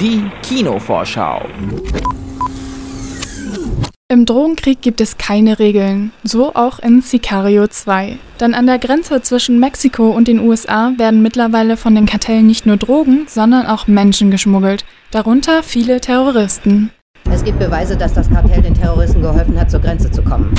[0.00, 1.42] Die Kinovorschau.
[4.08, 8.18] Im Drogenkrieg gibt es keine Regeln, so auch in Sicario 2.
[8.40, 12.66] Denn an der Grenze zwischen Mexiko und den USA werden mittlerweile von den Kartellen nicht
[12.66, 16.90] nur Drogen, sondern auch Menschen geschmuggelt, darunter viele Terroristen.
[17.32, 20.54] Es gibt Beweise, dass das Kartell den Terroristen geholfen hat, zur Grenze zu kommen.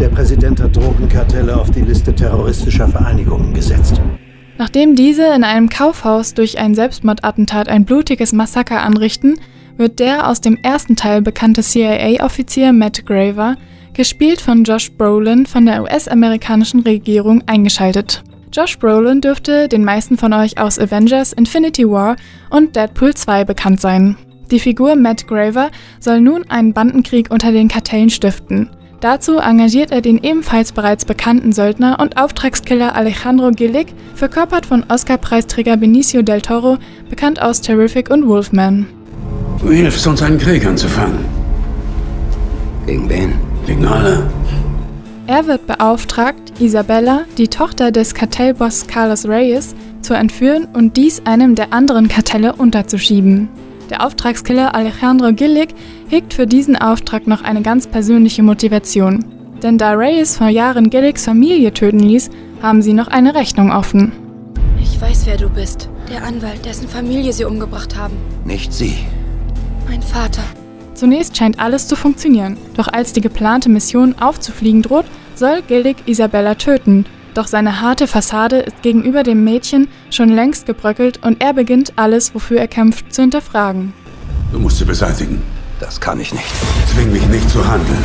[0.00, 4.00] Der Präsident hat Drogenkartelle auf die Liste terroristischer Vereinigungen gesetzt.
[4.60, 9.40] Nachdem diese in einem Kaufhaus durch ein Selbstmordattentat ein blutiges Massaker anrichten,
[9.78, 13.56] wird der aus dem ersten Teil bekannte CIA-Offizier Matt Graver,
[13.94, 18.22] gespielt von Josh Brolin von der US-amerikanischen Regierung, eingeschaltet.
[18.52, 22.16] Josh Brolin dürfte den meisten von euch aus Avengers, Infinity War
[22.50, 24.18] und Deadpool 2 bekannt sein.
[24.50, 28.68] Die Figur Matt Graver soll nun einen Bandenkrieg unter den Kartellen stiften.
[29.00, 35.78] Dazu engagiert er den ebenfalls bereits bekannten Söldner und Auftragskiller Alejandro Gillick, verkörpert von Oscar-Preisträger
[35.78, 36.76] Benicio del Toro,
[37.08, 38.86] bekannt aus Terrific und Wolfman.
[39.62, 41.24] Du hilfst uns, einen Krieg anzufangen.
[42.86, 43.32] Gegen wen?
[43.66, 44.30] Gegen alle.
[45.26, 51.54] Er wird beauftragt, Isabella, die Tochter des Kartellboss Carlos Reyes, zu entführen und dies einem
[51.54, 53.48] der anderen Kartelle unterzuschieben.
[53.90, 55.74] Der Auftragskiller Alejandro Gillick
[56.08, 59.24] hegt für diesen Auftrag noch eine ganz persönliche Motivation.
[59.64, 62.30] Denn da Reyes vor Jahren Gillicks Familie töten ließ,
[62.62, 64.12] haben sie noch eine Rechnung offen.
[64.80, 65.88] Ich weiß, wer du bist.
[66.08, 68.16] Der Anwalt, dessen Familie sie umgebracht haben.
[68.44, 68.94] Nicht sie.
[69.88, 70.44] Mein Vater.
[70.94, 76.54] Zunächst scheint alles zu funktionieren, doch als die geplante Mission aufzufliegen droht, soll Gillick Isabella
[76.54, 77.06] töten.
[77.34, 82.34] Doch seine harte Fassade ist gegenüber dem Mädchen schon längst gebröckelt und er beginnt alles,
[82.34, 83.92] wofür er kämpft, zu hinterfragen.
[84.52, 85.42] Du musst sie beseitigen.
[85.78, 86.52] Das kann ich nicht.
[86.92, 88.04] Zwing mich nicht zu handeln.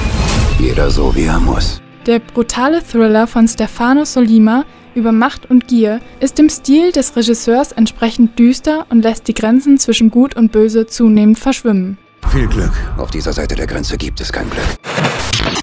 [0.60, 1.82] Jeder so, wie er muss.
[2.06, 7.72] Der brutale Thriller von Stefano Solima über Macht und Gier ist dem Stil des Regisseurs
[7.72, 11.98] entsprechend düster und lässt die Grenzen zwischen Gut und Böse zunehmend verschwimmen.
[12.30, 12.72] Viel Glück.
[12.98, 14.66] Auf dieser Seite der Grenze gibt es kein Glück.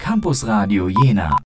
[0.01, 1.39] Campus Radio Jena